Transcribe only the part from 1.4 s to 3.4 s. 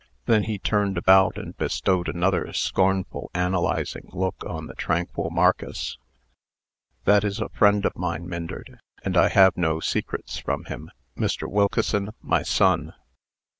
bestowed another scornful,